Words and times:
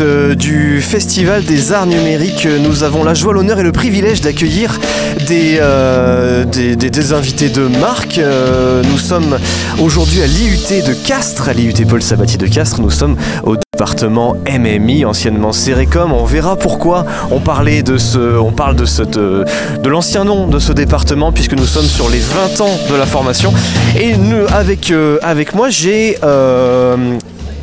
euh, 0.00 0.34
du 0.34 0.82
Festival 0.82 1.44
des 1.44 1.72
Arts 1.72 1.86
Numériques. 1.86 2.44
Nous 2.60 2.82
avons 2.82 3.04
la 3.04 3.14
joie, 3.14 3.32
l'honneur 3.32 3.60
et 3.60 3.62
le 3.62 3.70
privilège 3.70 4.20
d'accueillir 4.20 4.80
des, 5.28 5.58
euh, 5.60 6.44
des, 6.44 7.12
invités 7.12 7.50
de 7.50 7.68
marque. 7.68 8.18
Euh, 8.18 8.82
nous 8.82 8.98
sommes 8.98 9.38
aujourd'hui 9.80 10.22
à 10.22 10.26
l'IUT 10.26 10.82
de 10.84 10.92
Castres, 10.92 11.48
à 11.48 11.52
l'IUT 11.52 11.86
Paul 11.88 12.02
Sabatier 12.02 12.36
de 12.36 12.48
Castres. 12.48 12.80
Nous 12.80 12.90
sommes 12.90 13.16
au 13.44 13.54
département 13.72 14.34
MMI, 14.48 15.04
anciennement 15.04 15.52
Cerecom. 15.52 16.12
On 16.12 16.24
verra 16.24 16.56
pourquoi 16.56 17.06
on 17.30 17.38
parlait 17.38 17.84
de 17.84 17.96
ce, 17.96 18.38
on 18.38 18.50
parle 18.50 18.74
de 18.74 18.86
ce, 18.86 19.02
de, 19.02 19.44
l'ancien 19.88 20.24
nom 20.24 20.48
de 20.48 20.58
ce 20.58 20.72
département 20.72 21.30
puisque 21.30 21.54
nous 21.54 21.66
sommes 21.66 21.86
sur 21.86 22.08
les 22.08 22.18
20 22.18 22.60
ans 22.60 22.76
de 22.90 22.96
la 22.96 23.06
formation. 23.06 23.52
Et 23.96 24.16
nous, 24.16 24.46
avec, 24.52 24.92
avec 25.22 25.54
moi, 25.54 25.70
j'ai 25.70 26.16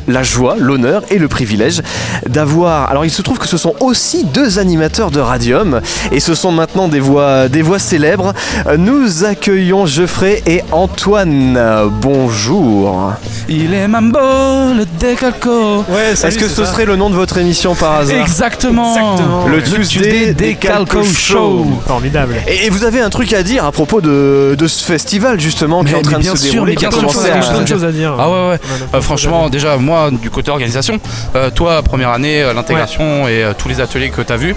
la 0.08 0.22
joie, 0.22 0.56
l'honneur 0.58 1.02
et 1.10 1.18
le 1.18 1.28
privilège 1.28 1.82
d'avoir. 2.28 2.90
Alors, 2.90 3.04
il 3.04 3.10
se 3.10 3.22
trouve 3.22 3.38
que 3.38 3.46
ce 3.46 3.56
sont 3.56 3.74
aussi 3.80 4.24
deux 4.24 4.58
animateurs 4.58 5.10
de 5.10 5.20
Radium 5.20 5.80
et 6.12 6.20
ce 6.20 6.34
sont 6.34 6.50
maintenant 6.52 6.88
des 6.88 7.00
voix, 7.00 7.48
des 7.48 7.62
voix 7.62 7.78
célèbres. 7.78 8.32
Nous 8.76 9.24
accueillons 9.24 9.86
Geoffrey 9.86 10.42
et 10.46 10.62
Antoine. 10.72 11.58
Bonjour. 12.00 13.12
Il 13.48 13.72
est 13.74 13.88
mambo, 13.88 14.18
le 14.18 14.84
décalco. 14.98 15.84
Ouais, 15.88 16.10
Est-ce 16.12 16.38
que 16.38 16.48
ce 16.48 16.64
serait 16.64 16.84
le 16.84 16.96
nom 16.96 17.10
de 17.10 17.14
votre 17.14 17.38
émission 17.38 17.74
par 17.74 17.94
hasard 18.00 18.20
Exactement. 18.20 18.94
Exactement. 18.94 19.46
Le 19.48 19.62
Tuesday 19.62 19.84
Tuesday 19.84 20.34
Décalco 20.34 21.02
Show. 21.02 21.14
Show. 21.14 21.66
Formidable. 21.86 22.34
Et, 22.46 22.66
et 22.66 22.70
vous 22.70 22.84
avez 22.84 23.00
un 23.00 23.10
truc 23.10 23.32
à 23.32 23.42
dire 23.42 23.64
à 23.64 23.72
propos 23.72 24.00
de, 24.00 24.54
de 24.58 24.66
ce 24.66 24.84
festival 24.84 25.40
justement 25.40 25.82
qui 25.84 25.90
est 25.90 25.92
Mais- 25.92 25.98
en 25.98 26.02
train 26.02 26.18
mais 26.18 26.24
de 26.24 26.28
se 26.30 26.36
sûr, 26.36 26.52
dérouler, 26.52 26.72
mais 26.72 26.76
qui 26.76 26.86
a 26.86 26.88
bien 26.90 26.98
sûr, 26.98 27.08
commencé 27.08 27.28
je 27.28 27.32
à... 27.32 27.36
pense 27.36 27.48
plein 27.48 27.58
de 27.60 27.64
dire. 27.64 27.74
choses 27.76 27.84
à 27.84 27.92
dire. 27.92 28.14
Ah 28.18 28.28
ouais 28.30 28.48
ouais. 28.50 28.58
Euh, 28.94 29.00
franchement, 29.00 29.48
déjà 29.48 29.76
moi 29.76 29.97
du 30.10 30.30
côté 30.30 30.50
organisation, 30.50 31.00
euh, 31.34 31.50
toi 31.50 31.82
première 31.82 32.10
année, 32.10 32.42
euh, 32.42 32.52
l'intégration 32.52 33.28
et 33.28 33.42
euh, 33.42 33.52
tous 33.56 33.68
les 33.68 33.80
ateliers 33.80 34.10
que 34.10 34.22
tu 34.22 34.32
as 34.32 34.36
vus, 34.36 34.54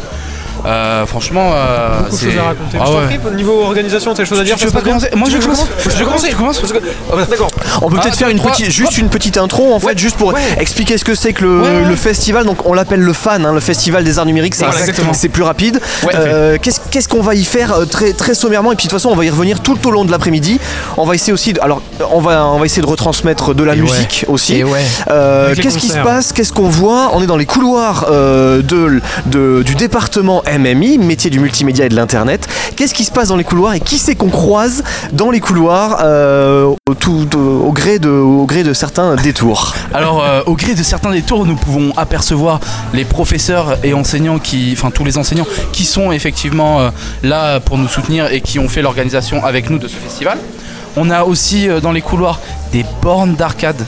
euh, 0.65 1.05
franchement, 1.05 1.51
euh. 1.53 1.99
Beaucoup 2.03 2.15
de 2.15 2.21
choses 2.31 2.37
à 2.39 2.43
raconter. 2.43 2.77
Ah 2.79 2.83
je 2.87 2.91
ouais. 2.91 3.17
prie, 3.19 3.35
niveau 3.35 3.63
organisation, 3.63 4.13
t'as 4.13 4.23
des 4.23 4.29
choses 4.29 4.39
à 4.39 4.43
dire 4.43 4.55
Tu 4.57 4.65
veux 4.65 4.71
pas 4.71 4.81
commencer 4.81 5.09
Moi 5.15 5.29
je 5.29 5.37
commence. 5.37 5.65
je 5.83 5.89
Je 5.89 6.03
commence. 6.03 6.61
Je 6.61 6.73
Ah, 7.11 7.15
bah, 7.15 7.25
D'accord. 7.29 7.49
On 7.81 7.89
peut 7.89 7.95
peut-être 7.97 8.07
Un, 8.07 8.11
faire 8.11 8.27
deux, 8.27 8.31
une 8.33 8.37
trois, 8.39 8.51
petite, 8.51 8.67
hop. 8.67 8.71
juste 8.71 8.97
une 8.97 9.09
petite 9.09 9.37
intro 9.37 9.73
en 9.73 9.79
fait, 9.79 9.87
Ouais. 9.87 9.97
juste 9.97 10.17
pour 10.17 10.33
Ouais. 10.33 10.41
expliquer 10.59 10.97
ce 10.97 11.03
que 11.05 11.15
c'est 11.15 11.33
que 11.33 11.43
le, 11.45 11.95
festival. 11.95 12.45
Donc 12.45 12.65
on 12.65 12.73
l'appelle 12.73 13.01
le 13.01 13.13
FAN, 13.13 13.43
hein, 13.43 13.53
le 13.53 13.59
Festival 13.59 14.03
des 14.03 14.19
Arts 14.19 14.25
Numériques. 14.25 14.55
c'est- 14.55 14.65
Voilà, 14.65 14.79
plus 15.31 15.43
rapide. 15.43 15.79
Euh, 16.13 16.57
Qu'est-ce 16.61 17.07
qu'on 17.07 17.21
va 17.21 17.35
y 17.35 17.43
faire 17.43 17.73
euh, 17.73 17.85
très, 17.85 18.13
très 18.13 18.33
sommairement? 18.33 18.71
Et 18.71 18.75
puis 18.75 18.85
de 18.85 18.89
toute 18.91 18.99
façon, 18.99 19.09
on 19.09 19.15
va 19.15 19.25
y 19.25 19.29
revenir 19.29 19.61
tout 19.61 19.77
au 19.87 19.91
long 19.91 20.05
de 20.05 20.11
l'après-midi. 20.11 20.59
On 20.97 21.05
va 21.05 21.15
essayer 21.15 21.33
aussi, 21.33 21.53
de, 21.53 21.61
alors 21.61 21.81
on 22.11 22.19
va, 22.19 22.45
on 22.47 22.59
va 22.59 22.65
essayer 22.65 22.81
de 22.81 22.87
retransmettre 22.87 23.53
de 23.55 23.63
la 23.63 23.73
Et 23.75 23.77
musique 23.77 24.25
aussi. 24.27 24.63
Qu'est-ce 25.55 25.77
qui 25.77 25.87
se 25.87 25.97
passe? 25.99 26.31
Qu'est-ce 26.33 26.53
qu'on 26.53 26.69
voit? 26.69 27.11
On 27.13 27.21
est 27.21 27.27
dans 27.27 27.37
les 27.37 27.45
couloirs 27.45 28.07
de, 28.09 28.61
de- 29.25 29.63
du 29.63 29.75
département 29.75 30.43
MMI, 30.57 30.97
métier 30.97 31.29
du 31.29 31.39
multimédia 31.39 31.85
et 31.85 31.89
de 31.89 31.95
l'internet. 31.95 32.47
Qu'est-ce 32.75 32.93
qui 32.93 33.03
se 33.03 33.11
passe 33.11 33.29
dans 33.29 33.35
les 33.37 33.43
couloirs 33.43 33.73
et 33.73 33.79
qui 33.79 33.97
c'est 33.97 34.15
qu'on 34.15 34.29
croise 34.29 34.83
dans 35.13 35.31
les 35.31 35.39
couloirs 35.39 35.99
euh, 36.03 36.73
au, 36.89 36.93
tout- 36.93 37.27
au- 37.35 37.67
au 37.67 37.71
gré 37.71 37.99
de, 37.99 38.09
au 38.09 38.45
gré 38.45 38.63
de 38.63 38.73
certains 38.73 39.15
détours 39.15 39.73
Alors, 39.93 40.23
euh, 40.23 40.41
au 40.45 40.55
gré 40.55 40.73
de 40.73 40.83
certains 40.83 41.11
détours, 41.11 41.45
nous 41.45 41.55
pouvons 41.55 41.93
apercevoir 41.97 42.59
les 42.93 43.05
professeurs 43.05 43.77
et 43.83 43.93
enseignants 43.93 44.39
qui, 44.39 44.73
enfin 44.77 44.91
tous 44.91 45.03
les 45.05 45.17
enseignants 45.17 45.47
qui 45.71 45.85
sont 45.85 46.11
effectivement 46.11 46.79
euh, 46.81 46.89
là 47.23 47.59
pour 47.59 47.77
nous 47.77 47.87
soutenir 47.87 48.31
et 48.31 48.41
qui 48.41 48.59
ont 48.59 48.67
fait 48.69 48.81
l'organisation 48.81 49.43
avec 49.45 49.69
nous 49.69 49.77
de 49.79 49.87
ce 49.87 49.95
festival. 49.95 50.37
On 50.97 51.09
a 51.09 51.23
aussi 51.23 51.69
euh, 51.69 51.79
dans 51.79 51.91
les 51.91 52.01
couloirs 52.01 52.39
des 52.73 52.85
bornes 53.01 53.35
d'arcade. 53.35 53.85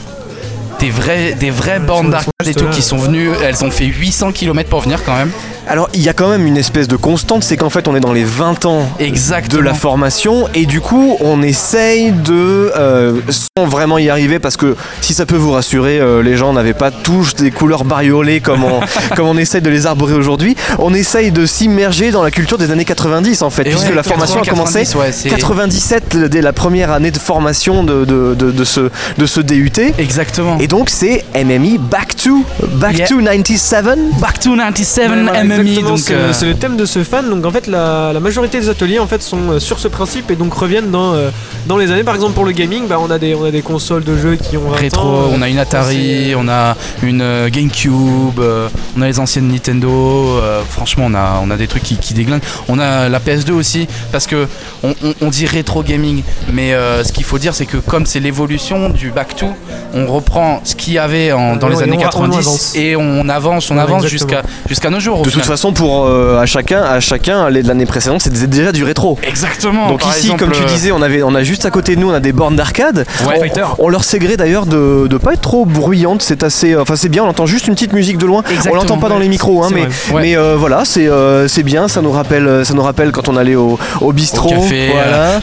Des 0.80 0.90
vraies, 0.90 1.34
des 1.38 1.50
vraies 1.50 1.78
bornes 1.78 2.10
d'arcade 2.10 2.32
et 2.46 2.52
tout 2.54 2.64
qui 2.70 2.82
sont 2.82 2.96
venues. 2.96 3.30
Elles 3.42 3.62
ont 3.64 3.70
fait 3.70 3.86
800 3.86 4.32
km 4.32 4.68
pour 4.68 4.80
venir 4.80 5.02
quand 5.04 5.14
même. 5.14 5.30
Alors 5.68 5.88
il 5.94 6.02
y 6.02 6.08
a 6.08 6.12
quand 6.12 6.28
même 6.28 6.46
une 6.46 6.56
espèce 6.56 6.88
de 6.88 6.96
constante, 6.96 7.42
c'est 7.42 7.56
qu'en 7.56 7.70
fait 7.70 7.88
on 7.88 7.96
est 7.96 8.00
dans 8.00 8.12
les 8.12 8.24
20 8.24 8.64
ans 8.66 8.88
Exactement. 9.00 9.60
de 9.60 9.64
la 9.64 9.74
formation 9.74 10.46
et 10.54 10.66
du 10.66 10.80
coup 10.80 11.16
on 11.20 11.42
essaye 11.42 12.12
de 12.12 12.70
euh, 12.76 13.20
sans 13.56 13.64
vraiment 13.66 13.98
y 13.98 14.10
arriver 14.10 14.38
parce 14.38 14.56
que 14.56 14.76
si 15.00 15.14
ça 15.14 15.24
peut 15.26 15.36
vous 15.36 15.52
rassurer 15.52 15.98
euh, 16.00 16.22
les 16.22 16.36
gens 16.36 16.52
n'avaient 16.52 16.74
pas 16.74 16.90
tous 16.90 17.34
des 17.34 17.50
couleurs 17.50 17.84
bariolées 17.84 18.40
comme 18.40 18.62
on, 18.64 18.80
comme 19.16 19.26
on 19.26 19.36
essaye 19.38 19.62
de 19.62 19.70
les 19.70 19.86
arborer 19.86 20.14
aujourd'hui 20.14 20.54
on 20.78 20.92
essaye 20.92 21.30
de 21.32 21.46
s'immerger 21.46 22.10
dans 22.10 22.22
la 22.22 22.30
culture 22.30 22.58
des 22.58 22.70
années 22.70 22.84
90 22.84 23.42
en 23.42 23.50
fait 23.50 23.62
Et 23.62 23.70
puisque 23.70 23.88
ouais, 23.88 23.94
la 23.94 24.02
formation 24.02 24.40
a 24.40 24.44
80, 24.44 24.52
commencé 24.58 24.80
90, 24.84 24.94
ouais, 24.96 25.12
c'est- 25.12 25.28
97 25.30 26.16
dès 26.28 26.42
la 26.42 26.52
première 26.52 26.92
année 26.92 27.10
de 27.10 27.18
formation 27.18 27.84
de, 27.84 28.04
de, 28.04 28.34
de, 28.34 28.50
de 28.50 28.64
ce, 28.64 28.90
de 29.18 29.26
ce 29.26 29.40
DUT 29.40 29.72
Exactement. 29.98 30.58
et 30.60 30.66
donc 30.66 30.90
c'est 30.90 31.24
MMI 31.34 31.78
Back 31.78 32.16
to 32.16 32.44
Back 32.74 32.94
Yeah. 32.98 33.08
to 33.08 33.20
97 33.20 33.98
Back 34.20 34.38
to 34.40 34.54
97 34.54 35.08
Voilà, 35.08 35.42
MMI. 35.44 35.53
Exactement, 35.60 35.88
Donc, 35.90 35.98
c'est 35.98 36.14
euh, 36.14 36.32
c'est 36.32 36.46
le 36.46 36.54
thème 36.54 36.76
de 36.76 36.84
ce 36.84 37.02
fan. 37.04 37.28
Donc 37.30 37.44
en 37.46 37.50
fait, 37.50 37.66
la, 37.66 38.12
la 38.12 38.20
majorité 38.20 38.60
des 38.60 38.68
ateliers 38.68 38.98
en 38.98 39.06
fait 39.06 39.22
sont 39.22 39.50
euh, 39.52 39.58
sur 39.60 39.78
ce 39.78 39.88
principe 39.88 40.30
et 40.30 40.36
donc 40.36 40.52
reviennent 40.54 40.90
dans, 40.90 41.14
euh, 41.14 41.30
dans 41.66 41.76
les 41.78 41.90
années. 41.90 42.04
Par 42.04 42.14
exemple, 42.14 42.32
pour 42.34 42.44
le 42.44 42.52
gaming, 42.52 42.86
bah, 42.88 42.96
on 43.00 43.10
a 43.10 43.18
des 43.18 43.34
on 43.34 43.44
a 43.44 43.50
des 43.50 43.62
consoles 43.62 44.04
de 44.04 44.16
jeux 44.16 44.36
qui 44.36 44.56
ont 44.56 44.68
20 44.70 44.76
rétro, 44.76 45.00
ans, 45.08 45.30
on 45.32 45.42
a 45.42 45.48
une 45.48 45.58
Atari, 45.58 46.34
on 46.36 46.48
a 46.48 46.76
une 47.02 47.48
GameCube, 47.48 48.38
euh, 48.40 48.68
on 48.96 49.02
a 49.02 49.06
les 49.06 49.18
anciennes 49.18 49.48
Nintendo. 49.48 49.90
euh, 49.90 50.62
franchement, 50.68 51.04
on 51.08 51.14
a, 51.14 51.40
on 51.42 51.50
a 51.50 51.56
des 51.56 51.66
trucs 51.66 51.82
qui, 51.82 51.96
qui 51.96 52.14
déglinguent. 52.14 52.42
On 52.68 52.78
a 52.78 53.08
la 53.08 53.18
PS2 53.20 53.52
aussi, 53.52 53.86
parce 54.12 54.26
que 54.26 54.46
on, 54.82 54.90
on- 55.04 55.14
on 55.22 55.28
dit 55.28 55.46
rétro 55.46 55.82
gaming, 55.82 56.22
mais 56.52 56.72
euh, 56.74 57.02
ce 57.04 57.12
qu'il 57.12 57.24
faut 57.24 57.38
dire, 57.38 57.54
c'est 57.54 57.66
que 57.66 57.76
comme 57.78 58.06
c'est 58.06 58.20
l'évolution 58.20 58.88
du 58.90 59.10
back 59.10 59.36
to, 59.36 59.46
on 59.94 60.06
reprend 60.06 60.60
ce 60.64 60.74
qu'il 60.74 60.92
y 60.94 60.98
avait 60.98 61.32
en- 61.32 61.56
dans 61.56 61.68
les 61.68 61.82
années 61.82 61.92
on 61.96 62.00
va- 62.00 62.06
on 62.06 62.10
90 62.10 62.36
avance. 62.38 62.72
et 62.76 62.96
on 62.96 63.28
avance, 63.28 63.70
on 63.70 63.76
Ouais, 63.76 63.82
avance 63.82 64.06
jusqu'à 64.06 64.42
jusqu'à 64.68 64.90
nos 64.90 65.00
jours. 65.00 65.20
au 65.20 65.24
de 65.24 65.30
toute 65.30 65.43
final. 65.44 65.56
façon 65.56 65.72
pour 65.72 66.06
euh, 66.06 66.40
à 66.40 66.46
chacun 66.46 66.82
à 66.82 67.00
chacun 67.00 67.48
les 67.50 67.62
de 67.62 67.68
l'année 67.68 67.86
précédente 67.86 68.22
c'était 68.22 68.46
déjà 68.46 68.72
du 68.72 68.84
rétro 68.84 69.18
Exactement. 69.26 69.88
Donc 69.88 70.04
ici, 70.06 70.26
exemple, 70.26 70.44
comme 70.44 70.52
tu 70.52 70.62
euh, 70.62 70.66
disais, 70.66 70.92
on 70.92 71.02
avait, 71.02 71.22
on 71.22 71.34
a 71.34 71.42
juste 71.42 71.64
à 71.64 71.70
côté 71.70 71.96
de 71.96 72.00
nous, 72.00 72.10
on 72.10 72.14
a 72.14 72.20
des 72.20 72.32
bornes 72.32 72.56
d'arcade. 72.56 73.06
Ouais. 73.26 73.52
on, 73.78 73.88
leur 73.88 74.04
sait 74.04 74.18
gré 74.18 74.36
d'ailleurs 74.36 74.66
de, 74.66 75.06
de 75.08 75.16
pas 75.18 75.32
être 75.32 75.40
trop 75.40 75.64
bruyante. 75.64 76.22
C'est 76.22 76.42
assez, 76.42 76.76
enfin 76.76 76.96
c'est 76.96 77.08
bien. 77.08 77.24
On 77.24 77.28
entend 77.28 77.46
juste 77.46 77.66
une 77.66 77.74
petite 77.74 77.92
musique 77.92 78.18
de 78.18 78.26
loin. 78.26 78.42
Exactement, 78.42 78.74
on 78.74 78.76
l'entend 78.76 78.98
pas 78.98 79.08
dans 79.08 79.18
les 79.18 79.28
micros, 79.28 79.64
hein, 79.64 79.68
mais, 79.72 79.82
vrai. 79.82 80.14
Ouais. 80.14 80.22
mais 80.22 80.36
euh, 80.36 80.56
voilà, 80.56 80.84
c'est 80.84 81.08
euh, 81.08 81.48
c'est 81.48 81.62
bien. 81.62 81.88
Ça 81.88 82.02
nous 82.02 82.12
rappelle, 82.12 82.64
ça 82.64 82.74
nous 82.74 82.82
rappelle 82.82 83.12
quand 83.12 83.28
on 83.28 83.36
allait 83.36 83.56
au, 83.56 83.78
au 84.00 84.12
bistrot. 84.12 84.48
Au 84.50 84.60
café, 84.60 84.90
voilà. 84.92 85.40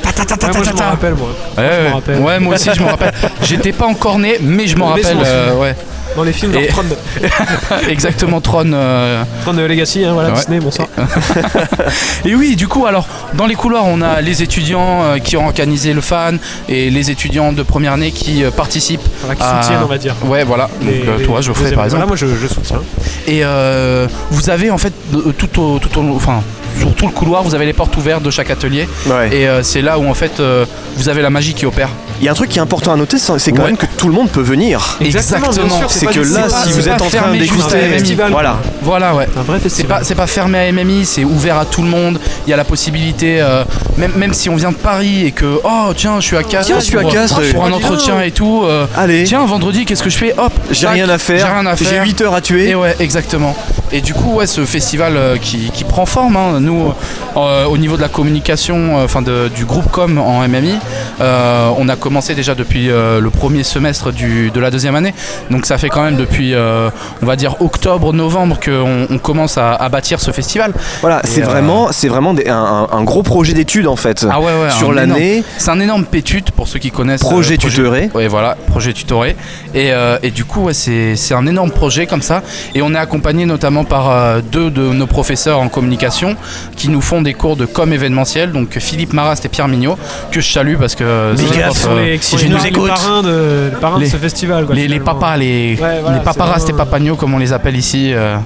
Moi 0.54 0.64
je 0.64 0.72
m'en 0.72 0.90
rappelle 0.90 1.16
moi. 1.16 2.28
Ouais, 2.28 2.40
moi 2.40 2.56
aussi 2.56 2.70
je 2.74 2.82
me 2.82 2.88
rappelle. 2.90 3.14
J'étais 3.44 3.72
pas 3.72 3.86
encore 3.86 4.20
né, 4.20 4.38
mais 4.42 4.68
je 4.68 4.78
m'en 4.78 4.88
rappelle. 4.88 5.18
euh, 5.26 5.56
ouais. 5.58 5.76
Dans 6.16 6.24
les 6.24 6.34
films 6.34 6.52
Et- 6.56 6.68
genre 6.70 6.84
Tron, 6.84 7.78
Exactement, 7.90 8.42
Tron. 8.42 8.72
euh, 8.74 9.24
Tron 9.44 9.54
de 9.54 9.62
Legacy, 9.62 10.04
hein, 10.04 10.14
voilà, 10.14 10.30
Ouais. 10.30 10.36
Disney, 10.36 10.60
bonsoir. 10.60 10.88
Et 12.26 12.36
oui, 12.36 12.56
du 12.56 12.68
coup, 12.68 12.86
alors, 12.86 13.08
dans 13.34 13.46
les 13.48 13.56
couloirs, 13.56 13.86
on 13.86 14.02
a 14.02 14.22
les 14.22 14.42
étudiants 14.44 15.04
euh, 15.04 15.18
qui 15.20 15.38
ont 15.38 15.46
organisé 15.46 15.94
le 15.94 16.02
fan 16.02 16.38
et 16.68 16.90
les 16.90 17.12
étudiants 17.12 17.54
de 17.54 17.64
première 17.64 17.94
année 17.94 18.12
qui 18.12 18.44
euh, 18.44 18.52
participent. 18.52 19.02
Voilà, 19.22 19.36
qui 19.36 19.42
Ah. 19.46 19.62
soutiennent, 19.62 19.84
on 19.84 19.88
va 19.88 19.98
dire. 19.98 20.16
Ouais, 20.26 20.44
voilà. 20.44 20.66
Donc, 20.82 20.90
Les- 20.92 21.08
euh, 21.08 21.18
les 21.18 21.24
toi, 21.24 21.42
Geoffrey, 21.42 21.72
par 21.72 21.86
exemple. 21.86 22.06
Voilà, 22.06 22.06
moi 22.06 22.16
je, 22.16 22.26
je 22.28 22.48
soutiens. 22.54 22.82
Et 23.28 23.42
euh, 23.44 24.08
vous 24.32 24.50
avez 24.50 24.70
en 24.72 24.78
fait 24.78 24.94
tout 25.38 25.60
au, 25.62 25.80
tout 25.80 26.00
au, 26.00 26.16
enfin, 26.16 26.42
sur 26.80 26.94
tout 26.96 27.08
le 27.08 27.14
couloir, 27.14 27.44
vous 27.44 27.56
avez 27.56 27.66
les 27.66 27.74
portes 27.74 27.96
ouvertes 27.98 28.24
de 28.24 28.30
chaque 28.32 28.50
atelier. 28.50 28.88
Ouais. 29.08 29.30
Et 29.36 29.48
euh, 29.48 29.64
c'est 29.64 29.82
là 29.82 29.98
où 30.00 30.08
en 30.10 30.14
fait 30.14 30.40
euh, 30.40 30.66
vous 30.96 31.10
avez 31.10 31.22
la 31.22 31.30
magie 31.30 31.54
qui 31.54 31.66
opère. 31.66 31.90
Il 32.20 32.26
y 32.26 32.28
a 32.28 32.32
un 32.32 32.36
truc 32.36 32.50
qui 32.50 32.60
est 32.60 32.62
important 32.62 32.94
à 32.94 32.96
noter, 32.96 33.18
c'est 33.18 33.52
quand 33.52 33.60
Ouais. 33.62 33.66
même 33.68 33.78
que 33.78 33.88
tout 33.98 34.08
le 34.08 34.14
monde 34.14 34.30
peut 34.30 34.42
venir. 34.42 34.98
Exactement, 35.02 35.48
C'est 35.90 36.06
que 36.06 36.20
là, 36.34 36.42
pas- 36.48 36.66
si 36.66 36.72
vous 36.72 36.88
êtes 36.88 37.02
en 37.02 37.10
train 37.10 37.32
d'écouter, 37.32 37.76
à 37.82 37.86
un 37.86 37.90
festival. 37.94 38.32
voilà. 38.32 38.58
Voilà, 38.84 39.16
ouais. 39.16 39.28
un 39.38 39.42
vrai 39.42 39.58
C'est 39.58 39.64
festival. 39.70 40.00
pas, 40.00 40.04
c'est 40.06 40.14
pas 40.16 40.28
fermé 40.28 40.60
à 40.60 40.72
MMI, 40.72 41.06
c'est 41.06 41.24
ouvert 41.24 41.58
à 41.58 41.66
tout 41.66 41.82
le 41.82 41.88
monde. 41.90 42.20
Il 42.46 42.52
y 42.52 42.54
a 42.54 42.58
la 42.58 42.64
possibilité, 42.64 43.42
euh, 43.42 43.64
même, 43.98 44.12
même 44.18 44.34
si 44.36 44.50
on 44.50 44.56
vient 44.56 44.72
de 44.72 44.76
Paris 44.78 45.26
et 45.26 45.32
que, 45.32 45.60
oh 45.64 45.94
tiens, 45.96 46.20
je 46.20 46.26
suis 46.28 46.38
à 46.38 46.44
Castres 46.44 46.68
Tiens, 46.68 46.80
je 46.80 46.86
suis 46.86 46.98
à 46.98 47.02
pour, 47.02 47.12
Castres. 47.12 47.42
pour 47.54 47.66
un 47.66 47.72
entretien 47.72 48.22
et 48.22 48.30
tout. 48.32 48.62
euh, 48.66 48.86
Allez, 48.96 49.24
tiens, 49.24 49.44
vendredi, 49.46 49.86
qu'est-ce 49.86 50.04
que 50.04 50.10
je 50.12 50.18
fais? 50.18 50.36
Hop, 50.38 50.54
j'ai 50.70 50.88
rien 50.88 51.10
à 51.10 51.18
faire. 51.18 51.40
J'ai 51.48 51.54
rien 51.54 51.66
à 51.66 51.76
J'ai 51.76 51.86
faire. 51.86 52.04
8 52.04 52.22
heures 52.22 52.36
à 52.36 52.42
tuer. 52.42 52.70
Et 52.70 52.76
ouais, 52.76 52.96
exactement. 53.00 53.56
Et 53.94 54.00
du 54.02 54.14
coup, 54.14 54.36
ouais, 54.36 54.48
ce 54.48 54.64
festival 54.66 55.18
euh, 55.18 55.38
qui, 55.38 55.70
qui 55.72 55.84
prend 55.84 56.06
forme, 56.06 56.38
hein, 56.38 56.60
nous, 56.62 56.94
euh, 57.36 57.66
au 57.66 57.78
niveau 57.78 57.98
de 57.98 58.02
la 58.02 58.08
communication, 58.08 59.00
euh, 59.00 59.04
enfin 59.06 59.22
du 59.22 59.66
groupe 59.66 59.92
com 59.92 60.18
en 60.18 60.48
MMI, 60.48 60.76
euh, 61.20 61.70
on 61.78 61.90
a 61.90 61.96
commencé 61.98 62.34
déjà 62.34 62.56
depuis 62.56 62.88
le 62.88 63.30
premier 63.30 63.64
semestre 63.64 64.12
du, 64.12 64.50
de 64.52 64.60
la 64.60 64.72
deuxième 64.72 64.96
année. 64.96 65.14
Donc 65.50 65.66
ça 65.66 65.78
fait 65.78 65.90
quand 65.90 66.04
même 66.04 66.16
depuis, 66.16 66.54
on 66.56 67.26
va 67.26 67.36
dire 67.36 67.62
octobre, 67.62 68.14
novembre 68.14 68.60
qu'on 68.64 69.08
on 69.10 69.18
commence 69.18 69.58
à, 69.58 69.74
à 69.74 69.90
bâtir 69.90 70.20
ce 70.20 70.32
festival. 70.32 70.74
Voilà, 71.02 71.22
c'est 71.26 71.42
vraiment, 71.42 71.90
c'est 71.92 72.08
vraiment 72.08 72.34
des- 72.34 72.48
un, 72.48 73.04
gros 73.04 73.24
projet 73.24 73.54
d'études 73.54 73.88
en 73.88 73.96
fait. 73.96 74.26
Ah 74.30 74.40
ouais, 74.40 74.46
ouais. 74.46 74.70
Sur 74.72 74.94
l'année, 74.94 75.44
C'est 75.58 75.72
un 75.72 75.80
énorme 75.80 76.06
pétute 76.06 76.52
pour 76.52 76.68
ceux 76.68 76.80
qui 76.80 76.92
connaissent. 76.92 77.22
projet 77.22 77.56
euh, 77.56 77.58
tutoré. 77.58 78.10
Ouais, 78.14 78.28
voilà, 78.28 78.56
projet 78.68 78.94
tutoré. 78.94 79.36
Et, 79.74 79.92
et 80.24 80.32
du 80.32 80.46
coup, 80.46 80.62
ouais, 80.64 80.74
c'est 80.74 81.34
un 81.34 81.46
énorme 81.48 81.72
projet 81.72 82.08
comme 82.08 82.22
ça. 82.22 82.42
Et 82.76 82.82
on 82.82 82.94
est 82.94 82.98
accompagné 82.98 83.46
notamment 83.46 83.81
notamment 83.82 83.84
par 83.84 84.10
euh, 84.12 84.42
deux 84.42 84.70
de 84.72 84.82
nos 84.94 85.08
professeurs 85.08 85.60
en 85.60 85.70
communication 85.70 86.36
qui 86.76 86.90
nous 86.90 87.02
font 87.02 87.22
des 87.22 87.34
cours 87.34 87.56
de 87.58 87.66
com 87.66 87.92
événementiel, 87.94 88.52
donc 88.52 88.78
Philippe 88.80 89.14
Marast 89.14 89.46
et 89.46 89.50
Pierre 89.50 89.68
Mignot, 89.68 89.98
que 90.32 90.42
je 90.42 90.52
salue 90.52 90.76
parce 90.80 90.96
que 90.96 91.04
euh, 91.04 91.34
les, 91.34 92.18
si 92.20 92.36
les- 92.38 92.50
nous 92.50 92.58
les 92.58 92.68
écoutes. 92.68 92.88
parrains 92.88 93.22
de, 93.24 93.70
les 93.74 93.80
parrains 93.80 93.98
de 93.98 94.04
Les- 94.04 94.10
ce 94.10 94.18
festival. 94.18 94.66
quoi, 94.66 94.76
les, 94.76 94.88
les 94.88 95.00
papas, 95.00 95.38
les, 95.38 95.78
Ouais, 95.82 96.00
voilà, 96.02 96.18
les 96.18 96.70
et 96.70 96.74
papagnos 96.74 97.16
comme 97.16 97.34
on 97.34 97.38
les 97.40 97.54
appelle 97.54 97.76
ici 97.76 98.12
euh, 98.14 98.38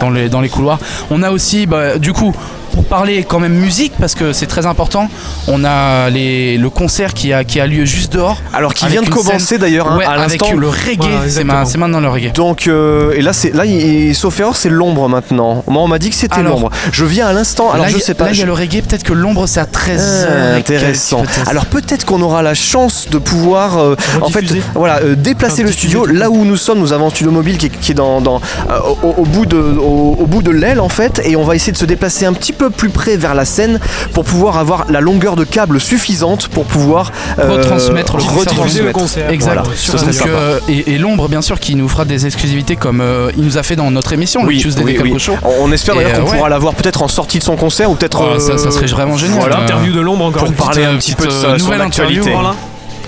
dans, 0.00 0.10
les, 0.10 0.28
dans 0.28 0.40
les 0.40 0.48
couloirs. 0.48 0.78
On 1.10 1.22
a 1.22 1.30
aussi, 1.30 1.66
bah, 1.66 1.98
du 1.98 2.12
coup, 2.12 2.34
pour 2.74 2.84
parler 2.84 3.24
quand 3.24 3.38
même 3.40 3.54
musique, 3.54 3.92
parce 4.00 4.14
que 4.14 4.32
c'est 4.32 4.46
très 4.46 4.66
important, 4.66 5.08
on 5.48 5.64
a 5.64 6.10
les, 6.10 6.58
le 6.58 6.70
concert 6.70 7.14
qui 7.14 7.32
a, 7.32 7.44
qui 7.44 7.60
a 7.60 7.66
lieu 7.66 7.84
juste 7.84 8.12
dehors. 8.12 8.38
Alors 8.52 8.74
qui 8.74 8.84
Avec 8.84 8.98
vient 8.98 9.08
de 9.08 9.14
commencer 9.14 9.58
d'ailleurs 9.58 9.90
hein, 9.92 9.98
Ouais, 9.98 10.04
à 10.04 10.10
avec 10.22 10.40
l'instant. 10.40 10.56
le 10.56 10.68
reggae, 10.68 10.96
Voilà, 11.44 11.64
c'est 11.64 11.78
maintenant 11.78 12.00
le 12.00 12.08
reggae. 12.08 12.32
Donc 12.32 12.66
euh, 12.66 13.12
et 13.14 13.22
là 13.22 13.32
c'est 13.32 13.54
là 13.54 13.64
il- 13.64 14.14
sauf 14.14 14.38
erreur 14.40 14.56
c'est 14.56 14.68
l'ombre 14.68 15.08
maintenant. 15.08 15.62
Moi 15.68 15.82
on 15.82 15.88
m'a 15.88 15.98
dit 15.98 16.10
que 16.10 16.16
c'était 16.16 16.34
Alors- 16.34 16.54
l'ombre. 16.54 16.70
Je 16.92 17.04
viens 17.04 17.26
à 17.28 17.32
l'instant. 17.32 17.70
Alors 17.70 17.86
là, 17.86 17.92
je 17.92 17.98
sais 17.98 18.14
pas. 18.14 18.24
Là, 18.26 18.30
il 18.32 18.38
y 18.38 18.42
a 18.42 18.46
le 18.46 18.52
reggae, 18.52 18.82
peut-être 18.82 19.02
que 19.04 19.12
l'ombre 19.12 19.46
c'est 19.46 19.60
à 19.60 19.66
13 19.66 20.28
Ah, 20.28 20.54
intéressant. 20.56 21.22
Alors 21.46 21.66
peut-être 21.66 22.04
qu'on 22.04 22.20
aura 22.22 22.42
la 22.42 22.54
chance 22.54 23.06
de 23.10 23.18
pouvoir 23.18 23.78
euh, 23.78 23.96
en 24.20 24.28
fait 24.30 24.44
voilà 24.74 24.98
euh, 25.02 25.14
déplacer 25.14 25.54
Enfin, 25.62 25.62
le 25.64 25.72
studio 25.72 26.06
là 26.06 26.30
où 26.30 26.44
nous 26.44 26.56
sommes. 26.56 26.78
Nous 26.80 26.92
avons 26.92 27.06
un 27.06 27.10
studio 27.10 27.30
mobile 27.30 27.56
qui 27.58 27.66
est, 27.66 27.70
qui 27.70 27.92
est 27.92 27.94
dans, 27.94 28.20
dans, 28.20 28.40
euh, 28.70 28.78
au, 29.02 29.22
au 29.22 29.24
bout 29.24 29.46
de 29.46 29.56
au, 29.56 30.16
au 30.20 30.26
bout 30.26 30.42
de 30.42 30.50
l'aile 30.50 30.80
en 30.80 30.88
fait 30.88 31.20
et 31.24 31.36
on 31.36 31.44
va 31.44 31.54
essayer 31.54 31.72
de 31.72 31.76
se 31.78 31.84
déplacer 31.84 32.26
un 32.26 32.32
petit 32.32 32.52
peu 32.52 32.63
plus 32.70 32.88
près 32.90 33.16
vers 33.16 33.34
la 33.34 33.44
scène 33.44 33.80
pour 34.12 34.24
pouvoir 34.24 34.58
avoir 34.58 34.86
la 34.90 35.00
longueur 35.00 35.36
de 35.36 35.44
câble 35.44 35.80
suffisante 35.80 36.48
pour 36.48 36.64
pouvoir 36.64 37.12
euh, 37.38 37.50
Retransmettre 37.52 38.16
le 38.16 38.92
concert. 38.92 39.28
Le. 39.28 39.32
Exact. 39.34 39.52
Voilà, 39.54 39.68
ce 39.74 39.92
serait 39.92 40.04
Donc, 40.06 40.14
sympa. 40.14 40.30
euh, 40.30 40.58
et, 40.68 40.94
et 40.94 40.98
l'ombre, 40.98 41.28
bien 41.28 41.42
sûr, 41.42 41.58
qui 41.60 41.74
nous 41.74 41.88
fera 41.88 42.04
des 42.04 42.26
exclusivités 42.26 42.76
comme 42.76 43.00
euh, 43.00 43.30
il 43.36 43.44
nous 43.44 43.58
a 43.58 43.62
fait 43.62 43.76
dans 43.76 43.90
notre 43.90 44.12
émission, 44.12 44.42
Oui, 44.44 44.56
le 44.56 44.60
Tuesday 44.62 44.82
oui, 44.84 44.98
oui. 45.02 45.18
Show. 45.18 45.34
On 45.60 45.70
espère 45.72 45.94
d'ailleurs 45.94 46.12
qu'on 46.14 46.20
euh, 46.26 46.30
ouais. 46.30 46.36
pourra 46.36 46.48
l'avoir 46.48 46.74
peut-être 46.74 47.02
en 47.02 47.08
sortie 47.08 47.38
de 47.38 47.44
son 47.44 47.56
concert 47.56 47.90
ou 47.90 47.94
peut-être 47.94 48.20
Oh, 48.36 48.38
ça- 48.38 48.58
ça 48.58 48.70
serait 48.70 48.86
vraiment 48.86 49.16
génial. 49.16 49.38
Voilà. 49.38 49.58
Interview 49.58 49.92
de 49.92 50.00
l'ombre 50.00 50.24
encore 50.26 50.44
pour 50.44 50.48
une 50.48 50.54
petite, 50.54 50.64
parler 50.66 50.84
un 50.84 50.96
petit 50.96 51.14
peu 51.14 51.26
de 51.26 51.30
sa, 51.30 51.56
nouvelle 51.56 51.80
actualité. 51.80 52.30
voilà. 52.32 52.54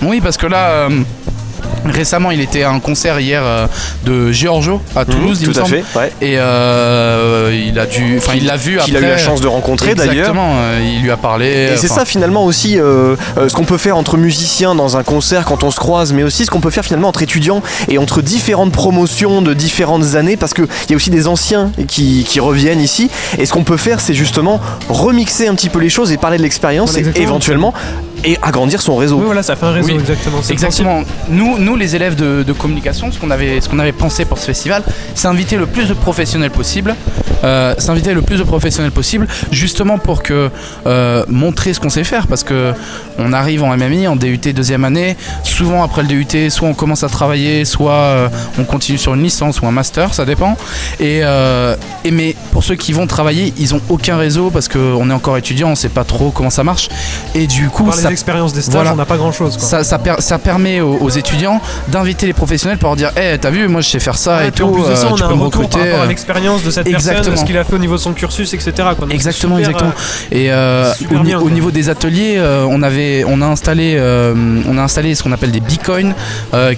Oui, 0.03 0.21
parce 0.21 0.37
que 0.37 0.45
là, 0.47 0.67
euh, 0.69 0.89
récemment, 1.91 2.31
il 2.31 2.41
était 2.41 2.63
à 2.63 2.71
un 2.71 2.79
concert 2.79 3.19
hier 3.19 3.41
euh, 3.43 3.67
de 4.05 4.31
Giorgio 4.31 4.81
à 4.95 5.05
Toulouse, 5.05 5.39
il 5.41 5.49
Mmh, 5.49 5.51
Tout 5.53 5.59
me 5.59 5.63
à 5.63 5.67
semble. 5.67 5.83
fait. 5.83 5.99
Ouais. 5.99 6.11
Et 6.21 6.35
euh, 6.37 7.63
il 7.67 7.77
a 7.79 7.85
dû, 7.85 8.15
enfin, 8.17 8.33
il 8.35 8.45
l'a 8.45 8.57
vu 8.57 8.79
après. 8.79 8.95
a 8.95 8.99
eu 8.99 9.03
la 9.03 9.17
chance 9.17 9.41
de 9.41 9.47
rencontrer 9.47 9.95
d'ailleurs. 9.95 10.13
Exactement. 10.13 10.53
euh, 10.55 10.79
il 10.95 11.01
lui 11.03 11.11
a 11.11 11.17
parlé. 11.17 11.69
Et 11.73 11.77
c'est 11.77 11.87
ça 11.87 12.05
finalement 12.05 12.45
aussi 12.45 12.73
ce 12.77 13.53
qu'on 13.53 13.63
peut 13.65 13.77
faire 13.77 13.97
entre 13.97 14.17
musiciens 14.17 14.75
dans 14.75 14.97
un 14.97 15.03
concert 15.03 15.45
quand 15.45 15.63
on 15.63 15.71
se 15.71 15.79
croise, 15.79 16.13
mais 16.13 16.23
aussi 16.23 16.45
ce 16.45 16.51
qu'on 16.51 16.59
peut 16.61 16.69
faire 16.71 16.83
finalement 16.83 17.07
entre 17.09 17.21
étudiants 17.21 17.61
et 17.89 17.97
entre 17.97 18.21
différentes 18.21 18.71
promotions 18.71 19.41
de 19.41 19.53
différentes 19.53 20.15
années, 20.15 20.37
parce 20.37 20.53
qu'il 20.53 20.67
y 20.89 20.93
a 20.93 20.95
aussi 20.95 21.09
des 21.09 21.27
anciens 21.27 21.71
qui, 21.87 22.25
qui 22.27 22.39
reviennent 22.39 22.81
ici. 22.81 23.09
Et 23.37 23.45
ce 23.45 23.53
qu'on 23.53 23.63
peut 23.63 23.77
faire, 23.77 23.99
c'est 23.99 24.13
justement 24.13 24.59
remixer 24.89 25.47
un 25.47 25.55
petit 25.55 25.69
peu 25.69 25.79
les 25.79 25.89
choses 25.89 26.11
et 26.11 26.17
parler 26.17 26.37
de 26.37 26.43
l'expérience 26.43 26.91
Voilà, 26.93 27.09
et 27.15 27.21
éventuellement 27.21 27.73
et 28.23 28.37
agrandir 28.41 28.81
son 28.81 28.95
réseau. 28.95 29.17
Oui, 29.17 29.25
voilà, 29.25 29.43
ça 29.43 29.55
fait 29.55 29.65
un 29.65 29.71
réseau, 29.71 29.89
Oui. 29.89 29.99
exactement. 29.99 30.37
Exactement. 30.49 31.01
Nous, 31.29 31.57
nous, 31.57 31.75
les 31.75 31.95
élèves 31.95 32.15
de, 32.15 32.43
de 32.43 32.53
communication, 32.53 33.11
ce 33.11 33.19
qu'on 33.19 33.31
avait, 33.31 33.61
ce 33.61 33.69
qu'on 33.69 33.79
avait 33.79 33.91
pensé 33.91 34.25
pour 34.25 34.37
ce 34.37 34.45
festival, 34.45 34.83
c'est 35.15 35.27
inviter 35.27 35.55
le 35.57 35.65
plus 35.65 35.87
de 35.87 35.93
professionnels 35.93 36.51
possible. 36.51 36.95
Euh, 37.43 37.75
c'est 37.77 37.89
inviter 37.91 38.13
le 38.13 38.21
plus 38.23 38.37
de 38.37 38.43
professionnels 38.43 38.91
possible, 38.91 39.27
justement 39.51 39.97
pour 39.99 40.23
que 40.23 40.49
euh, 40.87 41.23
montrer 41.27 41.73
ce 41.73 41.79
qu'on 41.79 41.89
sait 41.89 42.03
faire, 42.03 42.27
parce 42.27 42.43
que 42.43 42.73
on 43.19 43.31
arrive 43.33 43.63
en 43.63 43.75
MMI, 43.77 44.07
en 44.07 44.15
DUT 44.15 44.37
deuxième 44.53 44.83
année. 44.85 45.15
Souvent 45.43 45.83
après 45.83 46.01
le 46.03 46.07
DUT, 46.07 46.49
soit 46.49 46.67
on 46.67 46.73
commence 46.73 47.03
à 47.03 47.09
travailler, 47.09 47.65
soit 47.65 47.91
euh, 47.91 48.29
on 48.57 48.63
continue 48.63 48.97
sur 48.97 49.13
une 49.13 49.23
licence 49.23 49.61
ou 49.61 49.67
un 49.67 49.71
master, 49.71 50.13
ça 50.13 50.25
dépend. 50.25 50.57
Et, 50.99 51.19
euh, 51.23 51.75
et 52.03 52.11
mais 52.11 52.35
pour 52.51 52.63
ceux 52.63 52.75
qui 52.75 52.91
vont 52.93 53.05
travailler, 53.07 53.53
ils 53.57 53.75
ont 53.75 53.81
aucun 53.89 54.17
réseau 54.17 54.49
parce 54.49 54.67
qu'on 54.67 55.09
est 55.09 55.13
encore 55.13 55.37
étudiant, 55.37 55.69
on 55.69 55.75
sait 55.75 55.89
pas 55.89 56.03
trop 56.03 56.31
comment 56.31 56.49
ça 56.49 56.63
marche. 56.63 56.89
Et 57.35 57.45
du 57.47 57.69
coup, 57.69 57.83
Par 57.85 57.93
ça 58.07 58.11
expériences 58.11 58.53
des 58.53 58.61
stages, 58.61 58.73
Voilà. 58.75 58.93
on 58.93 58.95
n'a 58.95 59.05
pas 59.05 59.17
grand 59.17 59.31
chose. 59.31 59.57
ça, 59.59 59.83
ça, 59.83 59.99
per- 59.99 60.15
ça 60.19 60.37
permet 60.39 60.81
aux, 60.81 60.97
aux 60.97 61.09
étudiants 61.09 61.61
d'inviter 61.89 62.25
les 62.25 62.33
professionnels 62.33 62.77
pour 62.77 62.89
leur 62.89 62.95
dire 62.95 63.11
Eh, 63.15 63.37
t'as 63.37 63.49
vu, 63.49 63.67
moi 63.67 63.81
je 63.81 63.89
sais 63.89 63.99
faire 63.99 64.17
ça 64.17 64.45
et 64.45 64.51
tout, 64.51 64.63
en 64.63 64.71
plus 64.71 64.89
de 64.89 64.95
ça, 64.95 65.07
euh, 65.07 65.09
on 65.11 65.15
tu 65.15 65.23
a 65.23 65.25
un 65.25 65.29
retour 65.29 65.39
par 65.39 65.59
recruter. 65.61 65.79
rapport 65.79 65.99
à 66.01 66.03
euh. 66.03 66.07
l'expérience 66.07 66.63
de 66.63 66.71
cette 66.71 66.87
Exactement. 66.87 67.15
personne, 67.23 67.37
ce 67.37 67.45
qu'il 67.45 67.57
a 67.57 67.63
fait 67.63 67.75
au 67.75 67.79
niveau 67.79 67.95
de 67.95 68.01
son 68.01 68.13
cursus, 68.13 68.53
etc. 68.53 68.71
quoi. 68.77 68.93
Donc, 69.05 69.13
Exactement, 69.13 69.57
super, 69.57 69.69
exactement. 69.71 69.91
euh, 70.31 70.35
Et 70.35 70.51
euh, 70.51 70.93
au, 71.15 71.19
bien, 71.23 71.37
au 71.37 71.41
quoi. 71.43 71.51
niveau 71.51 71.71
des 71.71 71.89
ateliers, 71.89 72.35
euh, 72.37 72.65
on 72.69 72.81
avait, 72.83 73.23
on 73.27 73.41
a 73.41 73.45
installé, 73.45 73.95
euh, 73.97 74.33
on 74.67 74.77
a 74.77 74.81
installé 74.81 75.15
ce 75.15 75.23
qu'on 75.23 75.31
appelle 75.31 75.51
des 75.51 75.59
bitcoins 75.59 76.13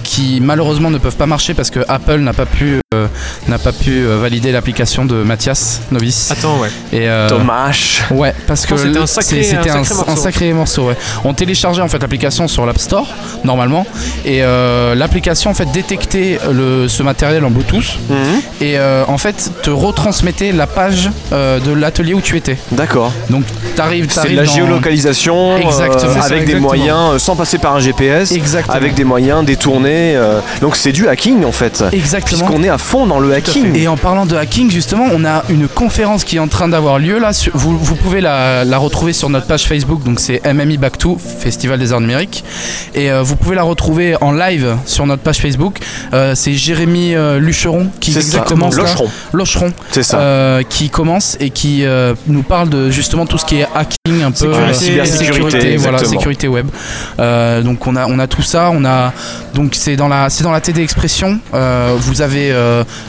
qui 0.02 0.40
malheureusement 0.42 0.90
ne 0.90 0.98
peuvent 0.98 1.16
pas 1.16 1.26
marcher 1.26 1.54
parce 1.54 1.70
que 1.70 1.80
Apple 1.88 2.18
n'a 2.18 2.32
pas 2.32 2.46
pu, 2.46 2.79
euh, 2.92 3.06
n'a 3.46 3.58
pas 3.60 3.70
pu 3.70 3.92
euh, 4.04 4.18
valider 4.20 4.50
l'application 4.50 5.04
de 5.04 5.22
Mathias 5.22 5.80
Novice. 5.92 6.28
Attends, 6.32 6.58
ouais. 6.58 6.70
Et 6.92 7.08
euh, 7.08 7.28
Dommage. 7.28 8.02
Ouais, 8.10 8.34
parce 8.48 8.66
que 8.66 8.76
c'était 8.76 8.98
un 8.98 9.06
sacré- 9.06 9.22
c'est- 9.22 9.42
c'était 9.44 9.70
un 9.70 9.76
un, 9.76 9.84
sacré 9.84 9.94
un 10.02 10.06
morceau. 10.08 10.22
sacré 10.24 10.52
morceau. 10.52 10.86
ouais. 10.88 10.96
On 11.22 11.32
téléchargeait 11.32 11.82
en 11.82 11.86
fait 11.86 12.00
l'application 12.02 12.48
sur 12.48 12.66
l'App 12.66 12.78
Store 12.80 13.06
normalement, 13.44 13.86
et 14.24 14.42
euh, 14.42 14.96
l'application 14.96 15.52
en 15.52 15.54
fait 15.54 15.70
détectait 15.70 16.40
le, 16.50 16.88
ce 16.88 17.04
matériel 17.04 17.44
en 17.44 17.50
Bluetooth 17.50 17.96
Mhm. 18.08 18.16
et 18.60 18.76
euh, 18.76 19.04
en 19.06 19.18
fait 19.18 19.52
te 19.62 19.70
retransmettait 19.70 20.50
la 20.50 20.66
page 20.66 21.10
euh, 21.32 21.60
de 21.60 21.70
l'atelier 21.70 22.14
où 22.14 22.20
tu 22.20 22.36
étais. 22.36 22.58
D'accord. 22.72 23.12
Donc 23.28 23.44
t'arrives, 23.76 24.08
C'est 24.10 24.30
de 24.30 24.34
la 24.36 24.42
dans- 24.42 24.52
géolocalisation 24.52 25.52
euh, 25.52 25.58
Exactement. 25.58 26.14
Ça, 26.14 26.20
avec 26.22 26.38
des 26.44 26.54
exactement. 26.56 26.66
moyens 26.66 26.98
euh, 27.14 27.18
sans 27.20 27.36
passer 27.36 27.58
par 27.58 27.76
un 27.76 27.80
GPS, 27.80 28.32
Exactement. 28.32 28.74
avec 28.76 28.94
des 28.94 29.04
moyens 29.04 29.44
détournés. 29.44 30.16
euh, 30.16 30.40
donc 30.60 30.74
c'est 30.74 30.90
du 30.90 31.06
hacking 31.06 31.44
en 31.44 31.52
fait. 31.52 31.84
Exactement. 31.92 32.40
Puisqu'on 32.40 32.64
est 32.64 32.68
à 32.68 32.78
fond 32.80 33.06
dans 33.06 33.20
le 33.20 33.32
hacking. 33.32 33.74
Et 33.76 33.86
en 33.88 33.96
parlant 33.96 34.26
de 34.26 34.34
hacking, 34.36 34.70
justement, 34.70 35.06
on 35.12 35.24
a 35.24 35.44
une 35.48 35.68
conférence 35.68 36.24
qui 36.24 36.36
est 36.36 36.40
en 36.40 36.48
train 36.48 36.68
d'avoir 36.68 36.98
lieu 36.98 37.18
là. 37.18 37.32
sur- 37.32 37.56
Vous, 37.56 37.78
vous 37.78 37.94
pouvez 37.94 38.20
la, 38.20 38.64
la 38.64 38.78
retrouver 38.78 39.12
sur 39.12 39.28
notre 39.28 39.46
page 39.46 39.64
Facebook, 39.64 40.02
donc 40.02 40.20
c'est 40.20 40.40
MMI 40.52 40.76
Back 40.78 40.98
2, 40.98 41.10
Festival 41.40 41.78
des 41.78 41.92
Arts 41.92 42.00
Numériques. 42.00 42.44
Et 42.94 43.10
euh, 43.10 43.22
vous 43.22 43.36
pouvez 43.36 43.54
la 43.56 43.62
retrouver 43.62 44.16
en 44.20 44.32
live 44.32 44.76
sur 44.86 45.06
notre 45.06 45.22
page 45.22 45.38
Facebook. 45.38 45.78
Euh, 46.14 46.34
c'est 46.34 46.54
Jérémy 46.54 47.14
euh, 47.14 47.38
Lucheron 47.38 47.88
qui, 48.00 48.14
commence. 48.46 48.76
Locheron. 48.76 49.08
Locheron, 49.32 49.72
C'est 49.92 50.02
ça. 50.02 50.18
euh, 50.18 50.62
qui 50.68 50.90
commence 50.90 51.36
et 51.40 51.50
qui 51.50 51.84
nous 52.26 52.42
parle 52.42 52.68
de 52.68 52.90
justement 52.90 53.26
tout 53.26 53.38
ce 53.38 53.44
qui 53.44 53.56
est 53.60 53.66
hacking 53.74 54.22
un 54.24 54.30
peu 54.30 54.52
Sécurité, 54.72 54.74
cybersécurité, 54.74 55.76
voilà 55.76 55.98
exactement. 55.98 56.20
sécurité 56.20 56.48
web 56.48 56.66
donc 57.64 57.86
on 57.86 57.96
a 57.96 58.06
on 58.06 58.18
a 58.18 58.26
tout 58.26 58.42
ça 58.42 58.70
on 58.72 58.84
a 58.84 59.12
donc 59.54 59.74
c'est 59.74 59.96
dans 59.96 60.08
la 60.08 60.30
c'est 60.30 60.42
dans 60.44 60.52
la 60.52 60.60
TD 60.60 60.82
Expression 60.82 61.38
vous 61.52 62.22
avez 62.22 62.52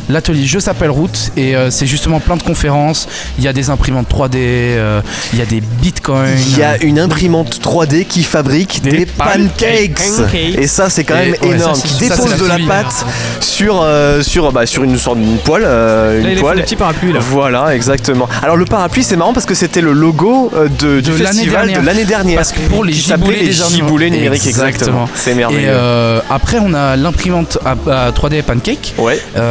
l'atelier 0.09 0.45
Je 0.45 0.59
s'appelle 0.59 0.89
Route 0.89 1.31
et 1.37 1.55
euh, 1.55 1.69
c'est 1.71 1.85
justement 1.87 2.19
plein 2.19 2.35
de 2.37 2.43
conférences 2.43 3.07
il 3.37 3.43
y 3.43 3.47
a 3.47 3.53
des 3.53 3.69
imprimantes 3.69 4.07
3D 4.09 4.35
euh, 4.35 5.01
il 5.33 5.39
y 5.39 5.41
a 5.41 5.45
des 5.45 5.62
bitcoins 5.62 6.29
Il 6.51 6.57
y 6.57 6.63
a 6.63 6.77
une 6.83 7.00
imprimante 7.00 7.59
3D 7.63 8.05
qui 8.05 8.24
fabrique 8.24 8.81
des, 8.81 8.91
Des 8.91 9.05
pancakes. 9.05 9.93
pancakes. 10.17 10.57
Et 10.57 10.67
ça, 10.67 10.89
c'est 10.89 11.03
quand 11.03 11.15
Et 11.15 11.31
même 11.31 11.36
ouais, 11.41 11.55
énorme. 11.55 11.75
ça, 11.75 11.81
qui 11.88 11.93
dépose 12.09 12.38
de 12.38 12.45
la 12.47 12.57
pâte 12.67 13.05
sur, 13.39 13.81
euh, 13.83 14.21
sur, 14.21 14.51
bah, 14.51 14.65
sur 14.65 14.83
une 14.83 14.97
sorte 14.97 15.17
d'une 15.19 15.38
poêle. 15.38 15.63
euh, 15.65 16.21
Là, 16.24 16.31
une 16.31 16.39
poêle. 16.39 16.57
des 16.57 16.63
petits 16.63 16.75
parapluies 16.75 17.13
là. 17.13 17.19
Voilà, 17.21 17.75
exactement. 17.75 18.27
Alors 18.43 18.57
le 18.57 18.65
parapluie, 18.65 19.03
c'est 19.03 19.15
marrant 19.15 19.33
parce 19.33 19.45
que 19.45 19.55
c'était 19.55 19.81
le 19.81 19.93
logo 19.93 20.51
euh, 20.55 20.67
de, 20.79 21.00
du 21.01 21.12
De 21.12 21.15
festival 21.17 21.67
dernière. 21.67 21.81
de 21.81 21.86
l'année 21.86 22.05
dernière. 22.05 22.38
Parce 22.38 22.51
que 22.51 22.59
pour 22.69 22.83
les 22.83 22.93
giboulées 22.93 23.39
les 23.43 23.51
giboulées 23.51 24.09
numériques, 24.09 24.45
Exactement. 24.47 25.05
exactement. 25.05 25.09
C'est 25.15 25.31
et 25.31 25.36
merveilleux. 25.36 25.69
euh, 25.69 26.19
après 26.29 26.57
on 26.62 26.74
a 26.74 26.95
l'imprimante 26.95 27.57
à, 27.65 28.07
à 28.07 28.12
3D 28.12 28.41
Pancake 28.43 28.93
Ouais. 28.97 29.19
Euh, 29.38 29.50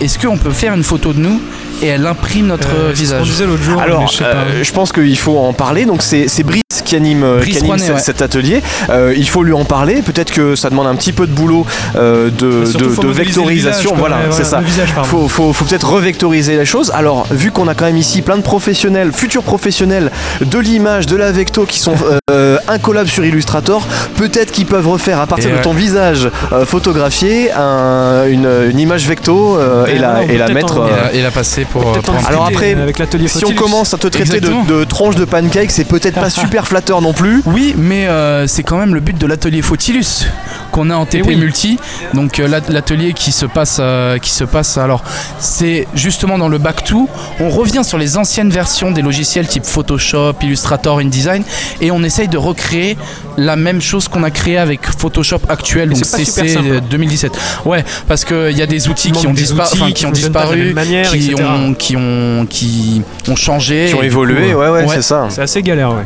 est-ce 0.00 0.18
qu'on 0.18 0.36
peut 0.36 0.50
faire 0.52 0.74
une 0.74 0.82
photo 0.84 1.12
de 1.12 1.18
nous 1.20 1.40
et 1.82 1.86
elle 1.86 2.06
imprime 2.06 2.46
notre 2.48 2.68
Euh, 2.74 2.92
visage 2.92 3.22
disait 3.26 3.46
l'autre 3.46 3.62
jour. 3.62 3.76
mais 3.76 3.82
Alors, 3.84 4.06
je 4.08 4.16
sais 4.18 4.24
pas. 4.24 4.30
euh, 4.30 4.62
je 4.64 4.72
pense 4.72 4.92
qu'il 4.92 5.16
faut 5.18 5.38
en 5.38 5.52
parler. 5.52 5.86
Donc, 5.86 6.02
c'est 6.02 6.28
c'est 6.28 6.42
Brice 6.42 6.62
qui 6.90 6.96
anime, 6.96 7.22
euh, 7.22 7.40
qui 7.40 7.56
anime 7.58 7.70
ouais. 7.72 7.98
cet 8.00 8.20
atelier. 8.20 8.62
Euh, 8.90 9.14
il 9.16 9.28
faut 9.28 9.42
lui 9.44 9.52
en 9.52 9.64
parler. 9.64 10.02
Peut-être 10.02 10.32
que 10.32 10.56
ça 10.56 10.70
demande 10.70 10.88
un 10.88 10.96
petit 10.96 11.12
peu 11.12 11.26
de 11.28 11.32
boulot 11.32 11.64
euh, 11.96 12.30
de, 12.30 12.64
vectorisation. 13.12 13.90
visage, 13.90 13.98
voilà, 13.98 14.16
Ouais, 14.16 14.22
c'est 14.32 14.44
ça. 14.44 14.58
Visage. 14.60 14.88
Faut, 15.04 15.28
faut, 15.28 15.52
faut 15.52 15.64
peut-être 15.64 15.88
revectoriser 15.88 16.56
les 16.56 16.64
choses. 16.64 16.90
Alors, 16.94 17.26
vu 17.30 17.50
qu'on 17.52 17.68
a 17.68 17.74
quand 17.74 17.84
même 17.84 17.96
ici 17.96 18.22
plein 18.22 18.36
de 18.36 18.42
professionnels, 18.42 19.12
futurs 19.12 19.42
professionnels 19.44 20.10
de 20.40 20.58
l'image, 20.58 21.06
de 21.06 21.16
la 21.16 21.30
vecto 21.32 21.64
qui 21.64 21.78
sont 21.78 21.94
euh, 22.30 22.58
incollables 22.68 23.08
sur 23.08 23.24
Illustrator, 23.24 23.86
peut-être 24.16 24.50
qu'ils 24.50 24.66
peuvent 24.66 24.88
refaire 24.88 25.20
à 25.20 25.26
partir 25.26 25.48
Et 25.48 25.52
de 25.52 25.56
ouais. 25.58 25.62
ton 25.62 25.72
visage 25.72 26.28
euh, 26.52 26.64
photographié 26.66 27.52
un- 27.52 28.26
une, 28.28 28.48
une 28.70 28.78
image 28.80 29.06
vecto 29.06 29.58
euh, 29.58 29.86
Et 29.86 29.92
et, 29.94 29.98
la, 29.98 30.22
et 30.24 30.52
mettre. 30.52 30.78
en- 30.78 30.86
et, 30.86 30.90
euh, 30.90 30.96
la, 31.04 31.14
et 31.14 31.22
la 31.22 31.30
passer 31.30 31.64
pour, 31.64 31.92
Alors 32.28 32.46
après, 32.46 32.72
avec 32.72 32.98
l'atelier 32.98 33.28
si 33.28 33.44
on 33.44 33.52
commence 33.52 33.94
à 33.94 33.98
te 33.98 34.08
traiter 34.08 34.40
de, 34.40 34.50
de 34.66 34.84
tranche 34.84 35.14
de 35.14 35.24
pancake, 35.24 35.70
c'est 35.70 35.84
peut-être 35.84 36.18
pas 36.20 36.30
super 36.42 36.66
flatteur 36.66 36.79
non 36.88 37.12
plus. 37.12 37.42
Oui, 37.46 37.74
mais 37.76 38.06
euh, 38.08 38.46
c'est 38.46 38.62
quand 38.62 38.78
même 38.78 38.94
le 38.94 39.00
but 39.00 39.16
de 39.18 39.26
l'atelier 39.26 39.62
Fautilus. 39.62 40.26
qu'on 40.72 40.88
a 40.90 40.94
en 40.94 41.04
TP 41.04 41.24
oui. 41.26 41.36
multi. 41.36 41.78
Donc 42.14 42.38
euh, 42.38 42.46
l'at- 42.46 42.68
l'atelier 42.68 43.12
qui 43.12 43.32
se 43.32 43.44
passe, 43.44 43.78
euh, 43.80 44.18
qui 44.18 44.30
se 44.30 44.44
passe. 44.44 44.78
Alors 44.78 45.02
c'est 45.40 45.86
justement 45.94 46.38
dans 46.38 46.48
le 46.48 46.58
back 46.58 46.84
to. 46.84 47.08
On 47.40 47.50
revient 47.50 47.82
sur 47.84 47.98
les 47.98 48.16
anciennes 48.16 48.50
versions 48.50 48.90
des 48.92 49.02
logiciels 49.02 49.46
type 49.48 49.64
Photoshop, 49.64 50.34
Illustrator, 50.42 50.98
InDesign, 51.00 51.42
et 51.80 51.90
on 51.90 52.02
essaye 52.04 52.28
de 52.28 52.38
recréer 52.38 52.96
la 53.36 53.56
même 53.56 53.80
chose 53.80 54.06
qu'on 54.08 54.22
a 54.22 54.30
créé 54.30 54.58
avec 54.58 54.86
Photoshop 54.86 55.40
actuel, 55.48 55.88
donc 55.90 56.04
CC 56.04 56.24
super 56.24 56.48
simple. 56.48 56.80
2017. 56.88 57.32
Ouais, 57.64 57.84
parce 58.06 58.24
qu'il 58.24 58.56
y 58.56 58.62
a 58.62 58.66
des 58.66 58.88
outils 58.88 59.08
Il 59.08 59.14
qui 59.14 59.26
ont, 59.26 59.32
des 59.32 59.52
outils 59.52 59.92
qui 59.92 60.04
qui 60.04 60.10
disparu, 60.12 60.72
manière, 60.72 61.10
qui, 61.10 61.34
ont, 61.34 61.74
qui 61.74 61.96
ont 61.96 62.46
qui 62.48 63.02
ont 63.28 63.36
changé, 63.36 63.86
Qui 63.88 63.94
ont 63.96 64.02
évolué, 64.02 64.54
ouais, 64.54 64.68
ouais. 64.68 64.86
c'est 64.88 65.02
ça. 65.02 65.26
C'est 65.30 65.42
assez 65.42 65.62
galère, 65.62 65.90
ouais. 65.94 66.04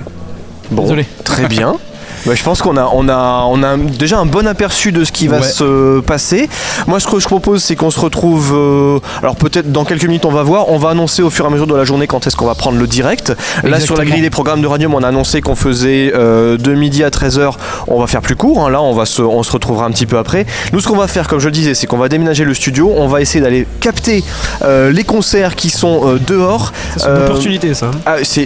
Bon, 0.70 0.82
Désolé. 0.82 1.06
Très 1.24 1.46
bien. 1.48 1.76
Bah, 2.26 2.32
je 2.34 2.42
pense 2.42 2.62
qu'on 2.62 2.76
a, 2.78 2.88
on 2.94 3.08
a, 3.08 3.44
on 3.48 3.62
a 3.62 3.76
déjà 3.76 4.18
un 4.18 4.24
bon 4.24 4.46
aperçu 4.46 4.92
de 4.92 5.04
ce 5.04 5.12
qui 5.12 5.28
va 5.28 5.38
Ouais. 5.38 5.42
se 5.42 6.00
passer. 6.00 6.48
Moi, 6.86 6.98
ce 7.00 7.06
que 7.06 7.18
je 7.18 7.26
propose, 7.26 7.62
c'est 7.62 7.76
qu'on 7.76 7.90
se 7.90 8.00
retrouve. 8.00 8.52
euh, 8.54 8.98
alors, 9.22 9.36
peut-être 9.36 9.70
dans 9.72 9.84
quelques 9.84 10.04
minutes, 10.06 10.24
on 10.24 10.30
va 10.30 10.42
voir. 10.42 10.70
On 10.70 10.78
va 10.78 10.90
annoncer 10.90 11.22
au 11.22 11.28
fur 11.30 11.44
et 11.44 11.48
à 11.48 11.50
mesure 11.50 11.66
de 11.66 11.74
la 11.74 11.84
journée 11.84 12.06
quand 12.06 12.26
est-ce 12.26 12.36
qu'on 12.36 12.46
va 12.46 12.54
prendre 12.54 12.78
le 12.78 12.86
direct. 12.86 13.32
Là, 13.62 13.78
sur 13.80 13.96
la 13.96 14.04
grille 14.04 14.22
des 14.22 14.30
programmes 14.30 14.62
de 14.62 14.66
Radium, 14.66 14.94
on 14.94 15.02
a 15.02 15.08
annoncé 15.08 15.40
qu'on 15.42 15.54
faisait 15.56 16.12
euh, 16.14 16.56
de 16.56 16.72
midi 16.74 17.04
à 17.04 17.10
13h. 17.10 17.52
On 17.88 18.00
va 18.00 18.06
faire 18.06 18.22
plus 18.22 18.36
court. 18.36 18.64
hein. 18.64 18.70
Là, 18.70 18.80
on, 18.80 18.94
va 18.94 19.04
se, 19.06 19.20
on 19.20 19.42
se 19.42 19.52
retrouvera 19.52 19.84
un 19.84 19.90
petit 19.90 20.06
peu 20.06 20.16
après. 20.16 20.46
Nous, 20.72 20.80
ce 20.80 20.88
qu'on 20.88 20.96
va 20.96 21.08
faire, 21.08 21.28
comme 21.28 21.40
je 21.40 21.46
le 21.46 21.52
disais, 21.52 21.74
c'est 21.74 21.86
qu'on 21.86 21.98
va 21.98 22.08
déménager 22.08 22.44
le 22.44 22.54
studio. 22.54 22.90
On 22.96 23.06
va 23.08 23.20
essayer 23.20 23.40
d'aller 23.42 23.66
capter 23.80 24.24
euh, 24.62 24.90
les 24.90 25.04
concerts 25.04 25.56
qui 25.56 25.68
sont 25.68 26.02
euh, 26.08 26.18
dehors. 26.26 26.72
C'est 26.96 27.04
une 27.06 27.10
Euh, 27.10 27.26
opportunité, 27.26 27.74
ça. 27.74 27.90
ah, 28.06 28.16
c'est- 28.22 28.44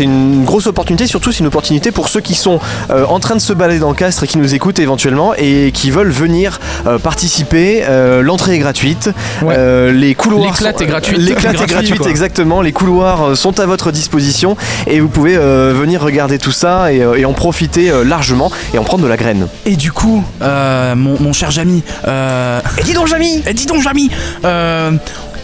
une 0.00 0.44
grosse 0.44 0.66
opportunité, 0.66 1.06
surtout 1.06 1.30
c'est 1.30 1.40
une 1.40 1.46
opportunité 1.46 1.90
pour 1.92 2.08
ceux 2.08 2.20
qui 2.20 2.34
sont 2.34 2.58
euh, 2.90 3.04
en 3.20 3.28
train 3.28 3.34
de 3.36 3.40
se 3.40 3.52
balader 3.52 3.80
dans 3.80 3.90
le 3.90 3.94
castre 3.94 4.24
et 4.24 4.26
qui 4.26 4.38
nous 4.38 4.54
écoutent 4.54 4.78
éventuellement 4.78 5.34
et 5.36 5.72
qui 5.74 5.90
veulent 5.90 6.08
venir 6.10 6.58
euh, 6.86 6.98
participer. 6.98 7.82
Euh, 7.86 8.22
L'entrée 8.22 8.54
est 8.54 8.58
gratuite, 8.58 9.10
Ouais. 9.42 9.54
Euh, 9.58 9.92
les 9.92 10.14
couloirs. 10.14 10.46
L'éclate 10.54 10.78
sont- 10.78 10.84
est 10.84 10.86
gratuite. 10.86 11.18
L'éclate 11.18 11.52
est 11.52 11.56
Gratuit, 11.58 11.74
gratuite, 11.74 11.98
quoi. 11.98 12.08
exactement. 12.08 12.62
Les 12.62 12.72
couloirs 12.72 13.36
sont 13.36 13.60
à 13.60 13.66
votre 13.66 13.90
disposition 13.92 14.56
et 14.86 15.00
vous 15.00 15.08
pouvez 15.08 15.36
euh, 15.36 15.74
venir 15.76 16.00
regarder 16.00 16.38
tout 16.38 16.50
ça 16.50 16.94
et, 16.94 17.04
et 17.18 17.24
en 17.26 17.34
profiter 17.34 17.90
euh, 17.90 18.04
largement 18.04 18.50
et 18.72 18.78
en 18.78 18.84
prendre 18.84 19.02
de 19.04 19.08
la 19.08 19.18
graine. 19.18 19.48
Et 19.66 19.76
du 19.76 19.92
coup, 19.92 20.24
euh, 20.40 20.94
mon, 20.94 21.20
mon 21.20 21.34
cher 21.34 21.50
Jamy, 21.50 21.82
euh, 22.08 22.60
Et 22.78 22.84
dis 22.84 22.94
donc, 22.94 23.06
Jamy 23.06 23.42
dis 23.52 23.66
donc 23.66 23.82
Jamy, 23.82 24.10
euh, 24.46 24.92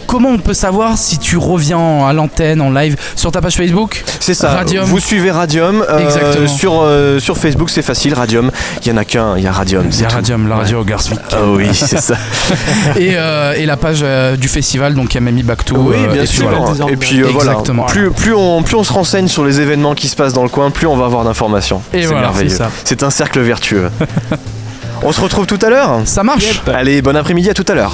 comment 0.07 0.29
on 0.29 0.37
peut 0.39 0.53
savoir 0.53 0.97
si 0.97 1.19
tu 1.19 1.37
reviens 1.37 2.07
à 2.07 2.13
l'antenne 2.13 2.61
en 2.61 2.71
live 2.71 2.95
sur 3.15 3.31
ta 3.31 3.41
page 3.41 3.55
Facebook 3.55 4.03
C'est 4.19 4.33
ça. 4.33 4.49
Radium. 4.51 4.85
Vous 4.85 4.99
suivez 4.99 5.31
Radium 5.31 5.85
euh, 5.87 5.99
Exactement. 5.99 6.47
sur 6.47 6.81
euh, 6.81 7.19
sur 7.19 7.37
Facebook, 7.37 7.69
c'est 7.69 7.81
facile. 7.81 8.13
Radium. 8.13 8.51
Il 8.81 8.87
y 8.87 8.91
en 8.91 8.97
a 8.97 9.05
qu'un. 9.05 9.37
Il 9.37 9.43
y 9.43 9.47
a 9.47 9.51
Radium. 9.51 9.85
Il 9.91 10.01
y 10.01 10.05
a. 10.05 10.09
Radium, 10.09 10.47
la 10.47 10.55
radio 10.55 10.83
Garswick. 10.83 11.19
Ah 11.31 11.37
oui, 11.47 11.67
c'est 11.73 11.99
ça. 11.99 12.15
et, 12.97 13.11
euh, 13.15 13.53
et 13.55 13.65
la 13.65 13.77
page 13.77 14.03
du 14.39 14.47
festival, 14.47 14.95
donc 14.95 15.13
MMI 15.15 15.43
Back 15.43 15.65
to. 15.65 15.75
Oui, 15.77 15.97
bien 16.11 16.23
et 16.23 16.25
puis 16.25 16.27
sûr. 16.27 16.49
voilà. 16.49 16.91
Et 16.91 16.97
puis 16.97 17.21
voilà, 17.21 17.51
Exactement. 17.51 17.83
plus, 17.85 18.11
plus, 18.11 18.33
on, 18.33 18.63
plus 18.63 18.75
on 18.75 18.83
se 18.83 18.93
renseigne 18.93 19.27
sur 19.27 19.43
les 19.43 19.59
événements 19.61 19.93
qui 19.93 20.07
se 20.07 20.15
passent 20.15 20.33
dans 20.33 20.43
le 20.43 20.49
coin, 20.49 20.71
plus 20.71 20.87
on 20.87 20.95
va 20.95 21.05
avoir 21.05 21.23
d'informations. 21.23 21.81
Et 21.93 22.01
c'est 22.01 22.07
voilà, 22.07 22.21
merveilleux. 22.29 22.57
c'est 22.85 23.03
un 23.03 23.09
cercle 23.09 23.39
vertueux. 23.41 23.89
on 25.03 25.11
se 25.11 25.21
retrouve 25.21 25.45
tout 25.45 25.59
à 25.61 25.69
l'heure 25.69 26.01
Ça 26.05 26.23
marche 26.23 26.45
Yep. 26.65 26.69
Allez, 26.75 27.01
bon 27.01 27.15
après-midi, 27.15 27.49
à 27.49 27.53
tout 27.53 27.65
à 27.67 27.73
l'heure. 27.75 27.93